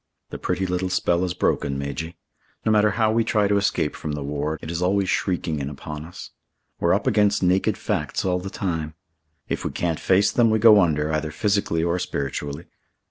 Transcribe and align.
"The 0.31 0.39
pretty 0.39 0.65
little 0.65 0.89
spell 0.89 1.23
is 1.23 1.35
broken, 1.35 1.77
Majy. 1.77 2.15
No 2.65 2.71
matter 2.71 2.89
how 2.97 3.11
we 3.11 3.23
try 3.23 3.47
to 3.47 3.57
escape 3.57 3.95
from 3.95 4.13
the 4.13 4.23
war, 4.23 4.57
it 4.59 4.71
is 4.71 4.81
always 4.81 5.09
shrieking 5.11 5.59
in 5.59 5.69
upon 5.69 6.05
us. 6.05 6.31
We're 6.79 6.95
up 6.95 7.05
against 7.05 7.43
naked 7.43 7.77
facts 7.77 8.25
all 8.25 8.39
the 8.39 8.49
time. 8.49 8.95
If 9.47 9.63
we 9.63 9.69
can't 9.69 9.99
face 9.99 10.31
them 10.31 10.49
we 10.49 10.57
go 10.57 10.81
under 10.81 11.13
either 11.13 11.29
physically 11.29 11.83
or 11.83 11.99
spiritually. 11.99 12.65